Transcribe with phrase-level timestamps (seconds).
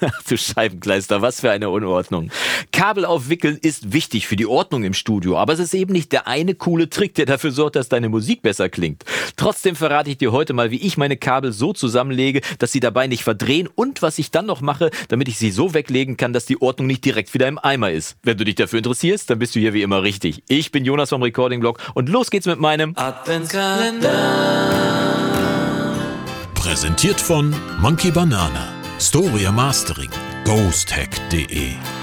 [0.28, 2.30] du Scheibenkleister, was für eine Unordnung.
[2.72, 6.26] Kabel aufwickeln ist wichtig für die Ordnung im Studio, aber es ist eben nicht der
[6.26, 9.04] eine coole Trick, der dafür sorgt, dass deine Musik besser klingt.
[9.36, 13.06] Trotzdem verrate ich dir heute mal, wie ich meine Kabel so zusammenlege, dass sie dabei
[13.06, 16.46] nicht verdrehen und was ich dann noch mache, damit ich sie so weglegen kann, dass
[16.46, 18.16] die Ordnung nicht direkt wieder im Eimer ist.
[18.22, 20.42] Wenn du dich dafür interessierst, dann bist du hier wie immer richtig.
[20.48, 24.12] Ich bin Jonas vom Recording Blog und los geht's mit meinem Adventskalender.
[26.54, 30.10] Präsentiert von Monkey Banana, Storia Mastering,
[30.44, 31.95] ghosthack.de.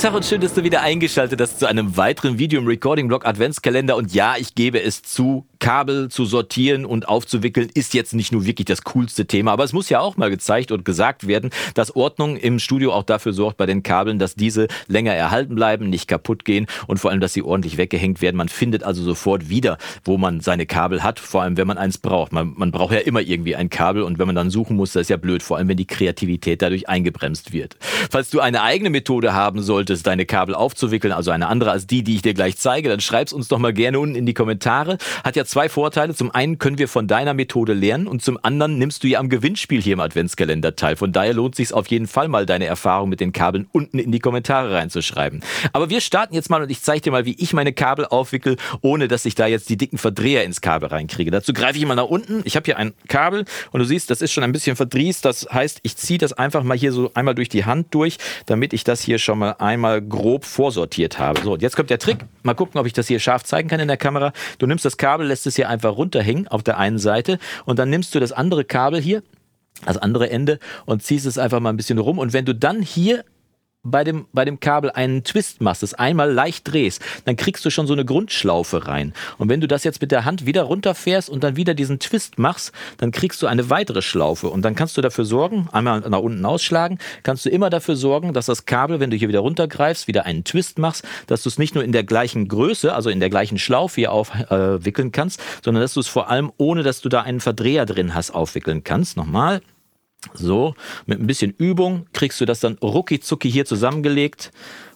[0.00, 3.26] Tag und schön, dass du wieder eingeschaltet hast zu einem weiteren Video im Recording Blog
[3.26, 3.96] Adventskalender.
[3.96, 8.46] Und ja, ich gebe es zu, Kabel zu sortieren und aufzuwickeln ist jetzt nicht nur
[8.46, 11.94] wirklich das coolste Thema, aber es muss ja auch mal gezeigt und gesagt werden, dass
[11.94, 16.08] Ordnung im Studio auch dafür sorgt bei den Kabeln, dass diese länger erhalten bleiben, nicht
[16.08, 18.38] kaputt gehen und vor allem, dass sie ordentlich weggehängt werden.
[18.38, 21.98] Man findet also sofort wieder, wo man seine Kabel hat, vor allem wenn man eins
[21.98, 22.32] braucht.
[22.32, 25.02] Man, man braucht ja immer irgendwie ein Kabel und wenn man dann suchen muss, das
[25.02, 27.76] ist ja blöd, vor allem wenn die Kreativität dadurch eingebremst wird.
[28.10, 32.02] Falls du eine eigene Methode haben solltest, deine Kabel aufzuwickeln, also eine andere als die,
[32.02, 34.98] die ich dir gleich zeige, dann schreib's uns doch mal gerne unten in die Kommentare.
[35.22, 36.14] Hat ja zwei Vorteile.
[36.14, 39.28] Zum einen können wir von deiner Methode lernen und zum anderen nimmst du ja am
[39.28, 40.96] Gewinnspiel hier im Adventskalender teil.
[40.96, 44.10] Von daher lohnt sich auf jeden Fall mal deine Erfahrung mit den Kabeln unten in
[44.10, 45.42] die Kommentare reinzuschreiben.
[45.72, 48.56] Aber wir starten jetzt mal und ich zeige dir mal, wie ich meine Kabel aufwickel,
[48.80, 51.30] ohne dass ich da jetzt die dicken Verdreher ins Kabel reinkriege.
[51.30, 52.42] Dazu greife ich mal nach unten.
[52.44, 55.24] Ich habe hier ein Kabel und du siehst, das ist schon ein bisschen verdrießt.
[55.24, 57.99] Das heißt, ich ziehe das einfach mal hier so einmal durch die Hand durch,
[58.46, 61.40] damit ich das hier schon mal einmal grob vorsortiert habe.
[61.42, 62.18] So, jetzt kommt der Trick.
[62.42, 64.32] Mal gucken, ob ich das hier scharf zeigen kann in der Kamera.
[64.58, 67.90] Du nimmst das Kabel, lässt es hier einfach runterhängen auf der einen Seite und dann
[67.90, 69.22] nimmst du das andere Kabel hier,
[69.84, 72.82] das andere Ende und ziehst es einfach mal ein bisschen rum und wenn du dann
[72.82, 73.24] hier
[73.82, 77.70] bei dem, bei dem Kabel einen Twist machst, das einmal leicht drehst, dann kriegst du
[77.70, 79.14] schon so eine Grundschlaufe rein.
[79.38, 82.38] Und wenn du das jetzt mit der Hand wieder runterfährst und dann wieder diesen Twist
[82.38, 84.48] machst, dann kriegst du eine weitere Schlaufe.
[84.48, 88.34] Und dann kannst du dafür sorgen, einmal nach unten ausschlagen, kannst du immer dafür sorgen,
[88.34, 91.58] dass das Kabel, wenn du hier wieder runtergreifst, wieder einen Twist machst, dass du es
[91.58, 95.40] nicht nur in der gleichen Größe, also in der gleichen Schlaufe hier aufwickeln äh, kannst,
[95.64, 98.84] sondern dass du es vor allem, ohne dass du da einen Verdreher drin hast, aufwickeln
[98.84, 99.16] kannst.
[99.16, 99.62] Nochmal.
[100.34, 100.74] So,
[101.06, 103.20] mit ein bisschen Übung kriegst du das dann rucki
[103.50, 104.52] hier zusammengelegt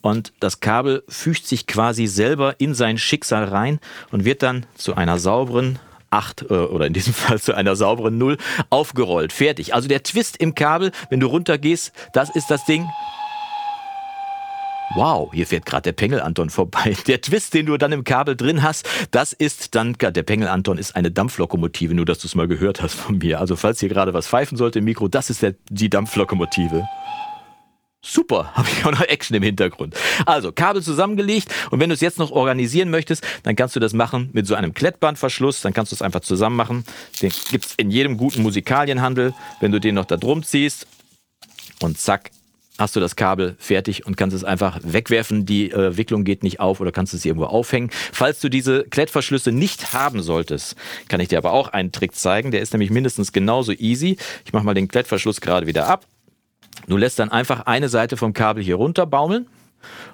[0.00, 3.80] und das Kabel fügt sich quasi selber in sein Schicksal rein
[4.10, 5.78] und wird dann zu einer sauberen
[6.10, 8.38] 8 äh, oder in diesem Fall zu einer sauberen 0
[8.70, 9.32] aufgerollt.
[9.32, 9.74] Fertig.
[9.74, 12.86] Also der Twist im Kabel, wenn du runtergehst, das ist das Ding.
[14.94, 16.96] Wow, hier fährt gerade der Pengel Anton vorbei.
[17.06, 20.78] Der Twist, den du dann im Kabel drin hast, das ist dann, der Pengel Anton
[20.78, 23.38] ist eine Dampflokomotive, nur dass du es mal gehört hast von mir.
[23.38, 26.88] Also falls hier gerade was pfeifen sollte im Mikro, das ist der, die Dampflokomotive.
[28.00, 29.94] Super, habe ich auch noch Action im Hintergrund.
[30.24, 33.92] Also, Kabel zusammengelegt und wenn du es jetzt noch organisieren möchtest, dann kannst du das
[33.92, 36.84] machen mit so einem Klettbandverschluss, dann kannst du es einfach zusammen machen.
[37.20, 39.34] Den gibt's in jedem guten Musikalienhandel.
[39.60, 40.86] Wenn du den noch da drum ziehst
[41.80, 42.30] und zack,
[42.78, 45.44] hast du das Kabel fertig und kannst es einfach wegwerfen.
[45.44, 47.90] Die äh, Wicklung geht nicht auf oder kannst es irgendwo aufhängen.
[48.12, 50.76] Falls du diese Klettverschlüsse nicht haben solltest,
[51.08, 52.50] kann ich dir aber auch einen Trick zeigen.
[52.50, 54.16] Der ist nämlich mindestens genauso easy.
[54.44, 56.06] Ich mache mal den Klettverschluss gerade wieder ab.
[56.86, 59.46] Du lässt dann einfach eine Seite vom Kabel hier runter baumeln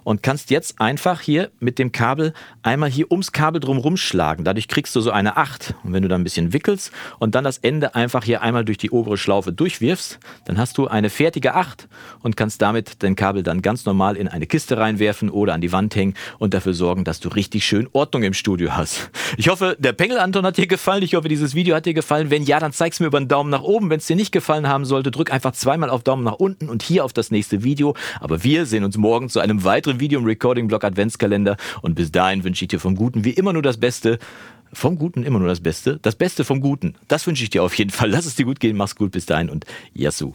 [0.04, 2.32] und kannst jetzt einfach hier mit dem Kabel
[2.62, 4.44] einmal hier ums Kabel drum rumschlagen.
[4.44, 5.74] Dadurch kriegst du so eine 8.
[5.82, 8.78] Und wenn du dann ein bisschen wickelst und dann das Ende einfach hier einmal durch
[8.78, 11.88] die obere Schlaufe durchwirfst, dann hast du eine fertige 8
[12.22, 15.72] und kannst damit dein Kabel dann ganz normal in eine Kiste reinwerfen oder an die
[15.72, 19.10] Wand hängen und dafür sorgen, dass du richtig schön Ordnung im Studio hast.
[19.36, 21.02] Ich hoffe, der Pengel Anton hat dir gefallen.
[21.02, 22.30] Ich hoffe, dieses Video hat dir gefallen.
[22.30, 23.90] Wenn ja, dann zeig's mir über einen Daumen nach oben.
[23.90, 26.82] Wenn es dir nicht gefallen haben sollte, drück einfach zweimal auf Daumen nach unten und
[26.82, 27.94] hier auf das nächste Video.
[28.20, 31.56] Aber wir sehen uns morgen zu einem weiteren weiteren Video im Recording-Blog Adventskalender.
[31.82, 34.18] Und bis dahin wünsche ich dir vom Guten wie immer nur das Beste.
[34.72, 35.98] Vom Guten immer nur das Beste.
[36.02, 36.94] Das Beste vom Guten.
[37.06, 38.10] Das wünsche ich dir auf jeden Fall.
[38.10, 38.76] Lass es dir gut gehen.
[38.76, 40.32] Mach's gut bis dahin und Yasu.